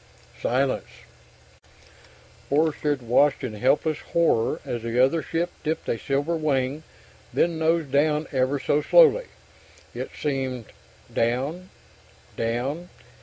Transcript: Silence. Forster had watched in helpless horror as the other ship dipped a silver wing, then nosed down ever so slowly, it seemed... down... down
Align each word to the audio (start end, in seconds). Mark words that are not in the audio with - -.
Silence. 0.41 0.87
Forster 2.49 2.89
had 2.89 3.03
watched 3.03 3.43
in 3.43 3.53
helpless 3.53 3.99
horror 3.99 4.59
as 4.65 4.81
the 4.81 4.99
other 4.99 5.21
ship 5.21 5.51
dipped 5.63 5.87
a 5.87 5.99
silver 5.99 6.35
wing, 6.35 6.81
then 7.31 7.59
nosed 7.59 7.91
down 7.91 8.25
ever 8.31 8.59
so 8.59 8.81
slowly, 8.81 9.27
it 9.93 10.09
seemed... 10.19 10.65
down... 11.13 11.69
down 12.35 12.89